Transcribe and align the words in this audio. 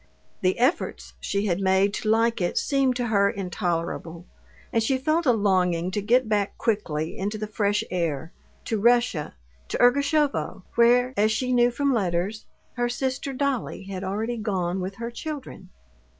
The 0.41 0.57
efforts 0.57 1.13
she 1.19 1.45
had 1.45 1.59
made 1.61 1.93
to 1.93 2.09
like 2.09 2.41
it 2.41 2.57
seemed 2.57 2.95
to 2.95 3.09
her 3.09 3.29
intolerable, 3.29 4.25
and 4.73 4.81
she 4.81 4.97
felt 4.97 5.27
a 5.27 5.31
longing 5.31 5.91
to 5.91 6.01
get 6.01 6.27
back 6.27 6.57
quickly 6.57 7.15
into 7.15 7.37
the 7.37 7.45
fresh 7.45 7.83
air, 7.91 8.31
to 8.65 8.81
Russia, 8.81 9.35
to 9.67 9.77
Ergushovo, 9.79 10.63
where, 10.73 11.13
as 11.15 11.31
she 11.31 11.53
knew 11.53 11.69
from 11.69 11.93
letters, 11.93 12.47
her 12.73 12.89
sister 12.89 13.31
Dolly 13.31 13.83
had 13.83 14.03
already 14.03 14.37
gone 14.37 14.79
with 14.81 14.95
her 14.95 15.11
children. 15.11 15.69